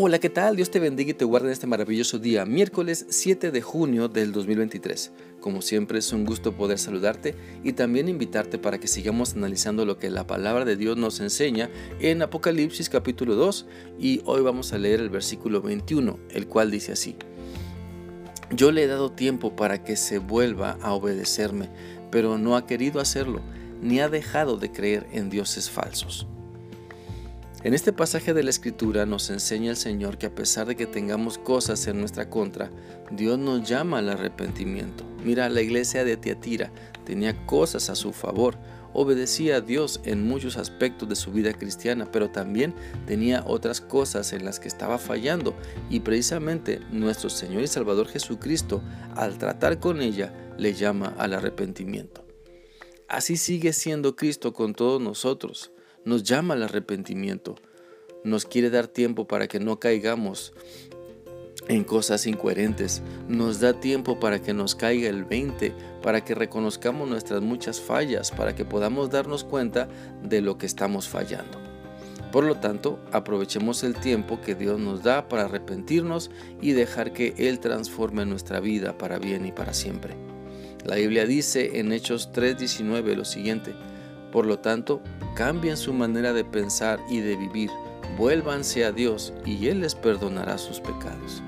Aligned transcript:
Hola, 0.00 0.20
¿qué 0.20 0.30
tal? 0.30 0.54
Dios 0.54 0.70
te 0.70 0.78
bendiga 0.78 1.10
y 1.10 1.14
te 1.14 1.24
guarde 1.24 1.48
en 1.48 1.52
este 1.52 1.66
maravilloso 1.66 2.20
día, 2.20 2.44
miércoles 2.44 3.04
7 3.08 3.50
de 3.50 3.62
junio 3.62 4.06
del 4.06 4.30
2023. 4.30 5.10
Como 5.40 5.60
siempre 5.60 5.98
es 5.98 6.12
un 6.12 6.24
gusto 6.24 6.56
poder 6.56 6.78
saludarte 6.78 7.34
y 7.64 7.72
también 7.72 8.08
invitarte 8.08 8.58
para 8.58 8.78
que 8.78 8.86
sigamos 8.86 9.34
analizando 9.34 9.84
lo 9.84 9.98
que 9.98 10.08
la 10.08 10.24
palabra 10.24 10.64
de 10.64 10.76
Dios 10.76 10.96
nos 10.96 11.18
enseña 11.18 11.68
en 11.98 12.22
Apocalipsis 12.22 12.88
capítulo 12.88 13.34
2 13.34 13.66
y 13.98 14.22
hoy 14.24 14.40
vamos 14.42 14.72
a 14.72 14.78
leer 14.78 15.00
el 15.00 15.10
versículo 15.10 15.62
21, 15.62 16.16
el 16.30 16.46
cual 16.46 16.70
dice 16.70 16.92
así. 16.92 17.16
Yo 18.52 18.70
le 18.70 18.84
he 18.84 18.86
dado 18.86 19.10
tiempo 19.10 19.56
para 19.56 19.82
que 19.82 19.96
se 19.96 20.18
vuelva 20.18 20.78
a 20.80 20.92
obedecerme, 20.92 21.70
pero 22.12 22.38
no 22.38 22.56
ha 22.56 22.66
querido 22.68 23.00
hacerlo, 23.00 23.40
ni 23.82 23.98
ha 23.98 24.08
dejado 24.08 24.58
de 24.58 24.70
creer 24.70 25.08
en 25.10 25.28
dioses 25.28 25.68
falsos. 25.68 26.28
En 27.64 27.74
este 27.74 27.92
pasaje 27.92 28.34
de 28.34 28.44
la 28.44 28.50
Escritura 28.50 29.04
nos 29.04 29.30
enseña 29.30 29.70
el 29.70 29.76
Señor 29.76 30.16
que 30.16 30.26
a 30.26 30.34
pesar 30.34 30.68
de 30.68 30.76
que 30.76 30.86
tengamos 30.86 31.38
cosas 31.38 31.88
en 31.88 31.98
nuestra 31.98 32.30
contra, 32.30 32.70
Dios 33.10 33.36
nos 33.36 33.68
llama 33.68 33.98
al 33.98 34.10
arrepentimiento. 34.10 35.04
Mira, 35.24 35.48
la 35.48 35.60
iglesia 35.60 36.04
de 36.04 36.16
Tiatira 36.16 36.70
tenía 37.04 37.46
cosas 37.46 37.90
a 37.90 37.96
su 37.96 38.12
favor, 38.12 38.56
obedecía 38.92 39.56
a 39.56 39.60
Dios 39.60 40.00
en 40.04 40.24
muchos 40.24 40.56
aspectos 40.56 41.08
de 41.08 41.16
su 41.16 41.32
vida 41.32 41.52
cristiana, 41.52 42.08
pero 42.12 42.30
también 42.30 42.76
tenía 43.08 43.42
otras 43.44 43.80
cosas 43.80 44.32
en 44.32 44.44
las 44.44 44.60
que 44.60 44.68
estaba 44.68 44.96
fallando 44.96 45.56
y 45.90 45.98
precisamente 45.98 46.78
nuestro 46.92 47.28
Señor 47.28 47.62
y 47.62 47.66
Salvador 47.66 48.06
Jesucristo, 48.06 48.82
al 49.16 49.36
tratar 49.36 49.80
con 49.80 50.00
ella, 50.00 50.32
le 50.58 50.74
llama 50.74 51.12
al 51.18 51.34
arrepentimiento. 51.34 52.24
Así 53.08 53.36
sigue 53.36 53.72
siendo 53.72 54.14
Cristo 54.14 54.52
con 54.52 54.74
todos 54.74 55.02
nosotros 55.02 55.72
nos 56.08 56.22
llama 56.22 56.54
al 56.54 56.62
arrepentimiento, 56.62 57.56
nos 58.24 58.46
quiere 58.46 58.70
dar 58.70 58.86
tiempo 58.86 59.28
para 59.28 59.46
que 59.46 59.60
no 59.60 59.78
caigamos 59.78 60.54
en 61.68 61.84
cosas 61.84 62.26
incoherentes, 62.26 63.02
nos 63.28 63.60
da 63.60 63.78
tiempo 63.78 64.18
para 64.18 64.40
que 64.40 64.54
nos 64.54 64.74
caiga 64.74 65.10
el 65.10 65.24
20, 65.24 65.74
para 66.02 66.24
que 66.24 66.34
reconozcamos 66.34 67.06
nuestras 67.06 67.42
muchas 67.42 67.78
fallas, 67.78 68.30
para 68.30 68.54
que 68.54 68.64
podamos 68.64 69.10
darnos 69.10 69.44
cuenta 69.44 69.86
de 70.22 70.40
lo 70.40 70.56
que 70.56 70.64
estamos 70.64 71.08
fallando. 71.08 71.58
Por 72.32 72.44
lo 72.44 72.54
tanto, 72.54 72.98
aprovechemos 73.12 73.84
el 73.84 73.94
tiempo 73.94 74.40
que 74.40 74.54
Dios 74.54 74.80
nos 74.80 75.02
da 75.02 75.28
para 75.28 75.44
arrepentirnos 75.44 76.30
y 76.62 76.72
dejar 76.72 77.12
que 77.12 77.34
Él 77.36 77.60
transforme 77.60 78.24
nuestra 78.24 78.60
vida 78.60 78.96
para 78.96 79.18
bien 79.18 79.44
y 79.44 79.52
para 79.52 79.74
siempre. 79.74 80.16
La 80.86 80.96
Biblia 80.96 81.26
dice 81.26 81.78
en 81.80 81.92
Hechos 81.92 82.30
3:19 82.32 83.14
lo 83.14 83.26
siguiente, 83.26 83.74
por 84.32 84.46
lo 84.46 84.58
tanto, 84.58 85.00
cambien 85.38 85.76
su 85.76 85.92
manera 85.92 86.32
de 86.32 86.44
pensar 86.44 86.98
y 87.08 87.20
de 87.20 87.36
vivir, 87.36 87.70
vuélvanse 88.16 88.84
a 88.84 88.90
Dios 88.90 89.32
y 89.46 89.68
Él 89.68 89.82
les 89.82 89.94
perdonará 89.94 90.58
sus 90.58 90.80
pecados. 90.80 91.44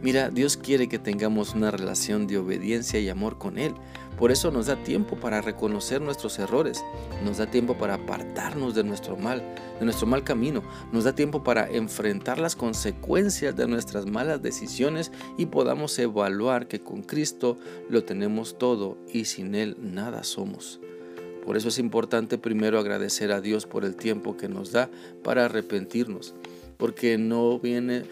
Mira, 0.00 0.30
Dios 0.30 0.56
quiere 0.56 0.88
que 0.88 0.98
tengamos 0.98 1.54
una 1.54 1.70
relación 1.70 2.26
de 2.26 2.38
obediencia 2.38 2.98
y 2.98 3.10
amor 3.10 3.36
con 3.36 3.58
Él. 3.58 3.74
Por 4.16 4.32
eso 4.32 4.50
nos 4.50 4.68
da 4.68 4.82
tiempo 4.84 5.16
para 5.16 5.42
reconocer 5.42 6.00
nuestros 6.00 6.38
errores, 6.38 6.82
nos 7.22 7.36
da 7.36 7.44
tiempo 7.44 7.76
para 7.76 7.96
apartarnos 7.96 8.74
de 8.74 8.84
nuestro 8.84 9.18
mal, 9.18 9.44
de 9.78 9.84
nuestro 9.84 10.06
mal 10.06 10.24
camino, 10.24 10.62
nos 10.90 11.04
da 11.04 11.14
tiempo 11.14 11.42
para 11.44 11.68
enfrentar 11.68 12.38
las 12.38 12.56
consecuencias 12.56 13.54
de 13.54 13.66
nuestras 13.66 14.06
malas 14.06 14.40
decisiones 14.40 15.12
y 15.36 15.44
podamos 15.44 15.98
evaluar 15.98 16.68
que 16.68 16.80
con 16.80 17.02
Cristo 17.02 17.58
lo 17.90 18.02
tenemos 18.02 18.56
todo 18.56 18.96
y 19.12 19.26
sin 19.26 19.54
Él 19.54 19.76
nada 19.78 20.24
somos. 20.24 20.80
Por 21.50 21.56
eso 21.56 21.66
es 21.66 21.80
importante 21.80 22.38
primero 22.38 22.78
agradecer 22.78 23.32
a 23.32 23.40
Dios 23.40 23.66
por 23.66 23.84
el 23.84 23.96
tiempo 23.96 24.36
que 24.36 24.48
nos 24.48 24.70
da 24.70 24.88
para 25.24 25.46
arrepentirnos, 25.46 26.32
porque 26.76 27.18
no 27.18 27.58
viene 27.58 28.04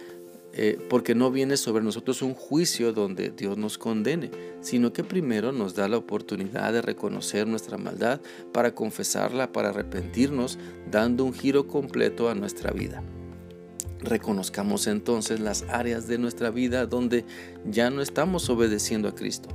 eh, 0.55 0.77
porque 0.91 1.15
no 1.15 1.31
viene 1.31 1.57
sobre 1.57 1.85
nosotros 1.85 2.21
un 2.23 2.35
juicio 2.35 2.93
donde 2.93 3.31
Dios 3.31 3.57
nos 3.57 3.79
condene, 3.79 4.33
sino 4.61 4.93
que 4.93 5.05
primero 5.05 5.53
nos 5.53 5.77
da 5.77 5.87
la 5.87 5.99
oportunidad 5.99 6.73
de 6.73 6.83
reconocer 6.83 7.47
nuestra 7.47 7.79
maldad 7.79 8.21
para 8.53 8.75
confesarla, 8.75 9.53
para 9.53 9.69
arrepentirnos, 9.69 10.59
dando 10.91 11.25
un 11.25 11.33
giro 11.33 11.69
completo 11.69 12.31
a 12.31 12.35
nuestra 12.35 12.73
vida. 12.73 13.05
Reconozcamos 14.01 14.89
entonces 14.89 15.39
las 15.39 15.63
áreas 15.69 16.09
de 16.09 16.19
nuestra 16.19 16.51
vida 16.51 16.87
donde 16.87 17.25
ya 17.71 17.89
no 17.89 18.03
estamos 18.03 18.51
obedeciendo 18.51 19.07
a 19.07 19.15
Cristo. 19.15 19.49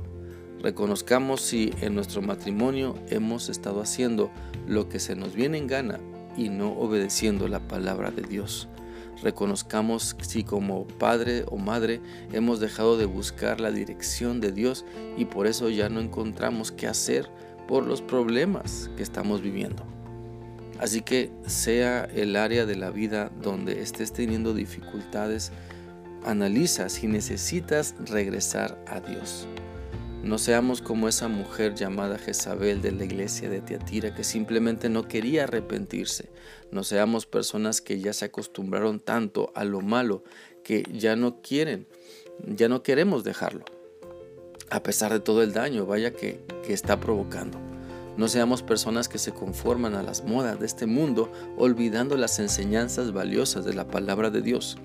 Reconozcamos 0.64 1.42
si 1.42 1.74
en 1.82 1.94
nuestro 1.94 2.22
matrimonio 2.22 2.94
hemos 3.10 3.50
estado 3.50 3.82
haciendo 3.82 4.30
lo 4.66 4.88
que 4.88 4.98
se 4.98 5.14
nos 5.14 5.34
viene 5.34 5.58
en 5.58 5.66
gana 5.66 6.00
y 6.38 6.48
no 6.48 6.72
obedeciendo 6.72 7.48
la 7.48 7.60
palabra 7.68 8.10
de 8.10 8.22
Dios. 8.22 8.66
Reconozcamos 9.22 10.16
si 10.22 10.42
como 10.42 10.86
padre 10.86 11.44
o 11.48 11.58
madre 11.58 12.00
hemos 12.32 12.60
dejado 12.60 12.96
de 12.96 13.04
buscar 13.04 13.60
la 13.60 13.72
dirección 13.72 14.40
de 14.40 14.52
Dios 14.52 14.86
y 15.18 15.26
por 15.26 15.46
eso 15.46 15.68
ya 15.68 15.90
no 15.90 16.00
encontramos 16.00 16.72
qué 16.72 16.86
hacer 16.86 17.28
por 17.68 17.84
los 17.84 18.00
problemas 18.00 18.88
que 18.96 19.02
estamos 19.02 19.42
viviendo. 19.42 19.84
Así 20.80 21.02
que 21.02 21.30
sea 21.46 22.04
el 22.04 22.36
área 22.36 22.64
de 22.64 22.76
la 22.76 22.88
vida 22.88 23.30
donde 23.42 23.82
estés 23.82 24.14
teniendo 24.14 24.54
dificultades, 24.54 25.52
analiza 26.24 26.88
si 26.88 27.06
necesitas 27.06 27.94
regresar 28.06 28.82
a 28.86 29.00
Dios. 29.00 29.46
No 30.24 30.38
seamos 30.38 30.80
como 30.80 31.06
esa 31.06 31.28
mujer 31.28 31.74
llamada 31.74 32.16
Jezabel 32.16 32.80
de 32.80 32.92
la 32.92 33.04
iglesia 33.04 33.50
de 33.50 33.60
Tiatira 33.60 34.14
que 34.14 34.24
simplemente 34.24 34.88
no 34.88 35.06
quería 35.06 35.44
arrepentirse. 35.44 36.30
No 36.70 36.82
seamos 36.82 37.26
personas 37.26 37.82
que 37.82 38.00
ya 38.00 38.14
se 38.14 38.24
acostumbraron 38.24 39.00
tanto 39.00 39.52
a 39.54 39.64
lo 39.64 39.82
malo 39.82 40.24
que 40.62 40.82
ya 40.90 41.14
no 41.14 41.42
quieren, 41.42 41.86
ya 42.42 42.70
no 42.70 42.82
queremos 42.82 43.22
dejarlo. 43.22 43.66
A 44.70 44.82
pesar 44.82 45.12
de 45.12 45.20
todo 45.20 45.42
el 45.42 45.52
daño, 45.52 45.84
vaya 45.84 46.14
que, 46.14 46.40
que 46.66 46.72
está 46.72 46.98
provocando. 46.98 47.58
No 48.16 48.28
seamos 48.28 48.62
personas 48.62 49.10
que 49.10 49.18
se 49.18 49.32
conforman 49.32 49.94
a 49.94 50.02
las 50.02 50.24
modas 50.24 50.58
de 50.58 50.64
este 50.64 50.86
mundo, 50.86 51.30
olvidando 51.58 52.16
las 52.16 52.38
enseñanzas 52.38 53.12
valiosas 53.12 53.66
de 53.66 53.74
la 53.74 53.88
palabra 53.88 54.30
de 54.30 54.40
Dios. 54.40 54.78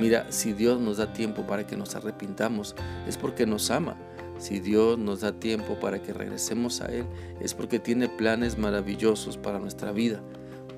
Mira, 0.00 0.26
si 0.32 0.52
Dios 0.52 0.80
nos 0.80 0.96
da 0.96 1.12
tiempo 1.12 1.46
para 1.46 1.64
que 1.64 1.76
nos 1.76 1.94
arrepintamos, 1.94 2.74
es 3.06 3.16
porque 3.16 3.46
nos 3.46 3.70
ama 3.70 3.96
si 4.40 4.58
Dios 4.58 4.98
nos 4.98 5.20
da 5.20 5.32
tiempo 5.32 5.78
para 5.78 6.02
que 6.02 6.12
regresemos 6.14 6.80
a 6.80 6.86
Él, 6.86 7.04
es 7.40 7.54
porque 7.54 7.78
tiene 7.78 8.08
planes 8.08 8.58
maravillosos 8.58 9.36
para 9.36 9.58
nuestra 9.58 9.92
vida. 9.92 10.20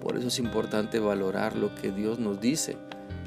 Por 0.01 0.17
eso 0.17 0.29
es 0.29 0.39
importante 0.41 0.99
valorar 0.99 1.57
lo 1.57 1.75
que 1.77 1.93
Dios 1.93 2.19
nos 2.19 2.41
dice 2.41 2.77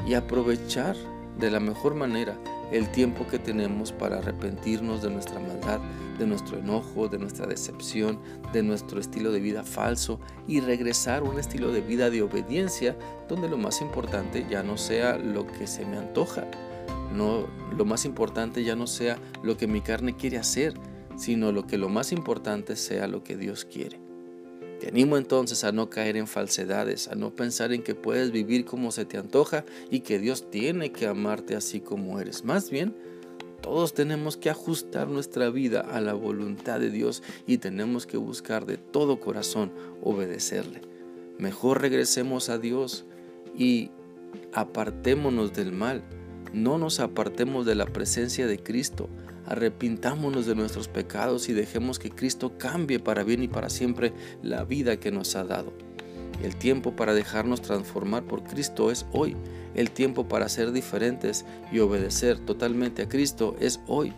y 0.06 0.13
aprovechar 0.13 0.95
de 1.40 1.50
la 1.50 1.62
mejor 1.62 1.95
manera 1.95 2.38
el 2.72 2.91
tiempo 2.91 3.25
que 3.28 3.40
tenemos 3.40 3.94
para 3.94 4.18
arrepentirnos 4.18 5.01
de 5.01 5.09
nuestra 5.09 5.40
maldad, 5.40 5.79
de 6.18 6.25
nuestro 6.25 6.57
enojo, 6.57 7.07
de 7.07 7.18
nuestra 7.18 7.45
decepción, 7.45 8.19
de 8.51 8.62
nuestro 8.63 9.00
estilo 9.00 9.31
de 9.31 9.40
vida 9.40 9.63
falso 9.63 10.19
y 10.47 10.59
regresar 10.59 11.22
a 11.22 11.29
un 11.29 11.40
estilo 11.40 11.72
de 11.72 11.81
vida 11.81 12.09
de 12.09 12.22
obediencia 12.22 12.97
donde 13.29 13.47
lo 13.47 13.57
más 13.57 13.81
importante 13.81 14.45
ya 14.50 14.63
no 14.63 14.78
sea 14.78 15.18
lo 15.18 15.47
que 15.47 15.68
se 15.68 15.85
me 15.85 15.97
antoja, 15.97 16.45
no 17.16 17.48
lo 17.76 17.86
más 17.86 18.06
importante 18.06 18.64
ya 18.64 18.76
no 18.76 18.88
sea 18.88 19.18
lo 19.44 19.58
que 19.58 19.68
mi 19.68 19.81
carne 19.81 20.16
quiere 20.16 20.38
hacer, 20.38 20.74
sino 21.18 21.52
lo 21.52 21.66
que 21.66 21.78
lo 21.78 21.90
más 21.90 22.12
importante 22.12 22.76
sea 22.76 23.08
lo 23.08 23.24
que 23.24 23.38
Dios 23.38 23.66
quiere. 23.66 24.00
Te 24.80 24.90
animo 24.90 25.18
entonces 25.18 25.64
a 25.64 25.72
no 25.72 25.90
caer 25.90 26.18
en 26.18 26.28
falsedades, 26.28 27.08
a 27.08 27.16
no 27.16 27.34
pensar 27.34 27.72
en 27.72 27.81
que 27.81 27.96
puedes 27.96 28.31
vivir 28.31 28.66
como 28.66 28.92
se 28.92 29.06
te 29.06 29.18
antoja 29.18 29.64
y 29.90 30.02
que 30.02 30.20
Dios 30.20 30.52
tiene 30.52 30.92
que 30.92 31.08
amarte 31.08 31.56
así 31.56 31.80
como 31.80 32.20
eres. 32.20 32.44
Más 32.44 32.70
bien, 32.70 32.94
todos 33.62 33.94
tenemos 33.94 34.36
que 34.36 34.50
ajustar 34.50 35.08
nuestra 35.08 35.50
vida 35.50 35.80
a 35.80 36.02
la 36.02 36.14
voluntad 36.14 36.80
de 36.80 36.92
Dios 36.92 37.24
y 37.48 37.58
tenemos 37.58 38.06
que 38.06 38.18
buscar 38.18 38.66
de 38.66 38.78
todo 38.78 39.20
corazón 39.20 39.72
obedecerle. 40.04 40.81
Mejor 41.40 41.81
regresemos 41.81 42.50
a 42.50 42.57
Dios 42.57 43.06
y 43.57 43.92
apartémonos 44.54 45.54
del 45.54 45.72
mal 45.72 46.04
no 46.56 46.78
nos 46.78 47.02
apartemos 47.02 47.66
de 47.66 47.75
la 47.75 47.86
presencia 47.86 48.48
de 48.48 48.57
Cristo. 48.57 49.10
Arrepintámonos 49.46 50.46
de 50.46 50.56
nuestros 50.56 50.88
pecados 50.88 51.50
y 51.50 51.54
dejemos 51.54 52.00
que 52.00 52.10
Cristo 52.10 52.57
cambie 52.57 52.98
para 52.98 53.24
bien 53.24 53.44
y 53.44 53.50
para 53.50 53.69
siempre 53.69 54.13
la 54.42 54.63
vida 54.63 54.98
que 54.98 55.12
nos 55.12 55.36
ha 55.36 55.44
dado. 55.44 55.74
El 56.42 56.56
tiempo 56.56 56.96
para 56.96 57.13
dejarnos 57.13 57.62
transformar 57.62 58.24
por 58.24 58.44
Cristo 58.44 58.90
es 58.90 59.06
hoy. 59.12 59.36
El 59.75 59.92
tiempo 59.92 60.30
para 60.30 60.48
ser 60.48 60.72
diferentes 60.72 61.46
y 61.74 61.80
obedecer 61.80 62.40
totalmente 62.40 63.01
a 63.01 63.10
Cristo 63.10 63.58
es 63.60 63.81
hoy. 63.88 64.13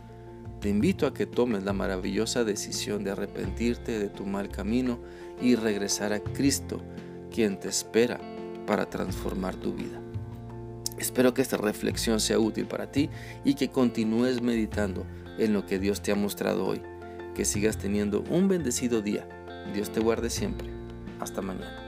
Te 0.61 0.69
invito 0.69 1.07
a 1.07 1.15
que 1.15 1.25
tomes 1.25 1.63
la 1.63 1.73
maravillosa 1.73 2.43
decisión 2.43 3.03
de 3.03 3.11
arrepentirte 3.11 3.97
de 3.97 4.09
tu 4.09 4.27
mal 4.27 4.49
camino 4.49 4.99
y 5.41 5.55
regresar 5.55 6.13
a 6.13 6.19
Cristo, 6.19 6.81
quien 7.33 7.59
te 7.59 7.69
espera 7.69 8.19
para 8.67 8.87
transformar 8.87 9.55
tu 9.55 9.73
vida. 9.73 10.06
Espero 10.97 11.33
que 11.33 11.41
esta 11.41 11.57
reflexión 11.57 12.19
sea 12.19 12.39
útil 12.39 12.67
para 12.67 12.91
ti 12.91 13.09
y 13.43 13.53
que 13.53 13.69
continúes 13.69 14.41
meditando 14.41 15.05
en 15.37 15.53
lo 15.53 15.65
que 15.65 15.79
Dios 15.79 16.01
te 16.01 16.11
ha 16.11 16.15
mostrado 16.15 16.65
hoy. 16.65 16.81
Que 17.35 17.45
sigas 17.45 17.77
teniendo 17.77 18.23
un 18.29 18.47
bendecido 18.47 19.01
día. 19.01 19.27
Dios 19.73 19.91
te 19.91 19.99
guarde 19.99 20.29
siempre. 20.29 20.69
Hasta 21.19 21.41
mañana. 21.41 21.86